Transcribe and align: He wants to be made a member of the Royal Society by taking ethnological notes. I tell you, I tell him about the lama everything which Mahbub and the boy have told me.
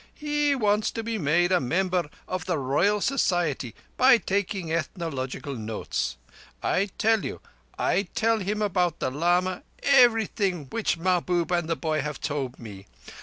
He 0.15 0.55
wants 0.55 0.89
to 0.93 1.03
be 1.03 1.19
made 1.19 1.51
a 1.51 1.59
member 1.59 2.09
of 2.27 2.45
the 2.45 2.57
Royal 2.57 3.01
Society 3.01 3.75
by 3.97 4.17
taking 4.17 4.73
ethnological 4.73 5.53
notes. 5.53 6.17
I 6.63 6.87
tell 6.97 7.23
you, 7.23 7.39
I 7.77 8.07
tell 8.15 8.39
him 8.39 8.63
about 8.63 8.97
the 8.97 9.11
lama 9.11 9.61
everything 9.83 10.65
which 10.71 10.97
Mahbub 10.97 11.51
and 11.51 11.69
the 11.69 11.75
boy 11.75 12.01
have 12.01 12.19
told 12.19 12.57
me. 12.57 12.87